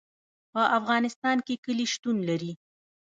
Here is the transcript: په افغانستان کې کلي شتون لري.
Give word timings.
په 0.53 0.61
افغانستان 0.77 1.37
کې 1.45 1.55
کلي 1.65 1.85
شتون 1.93 2.17
لري. 2.29 2.51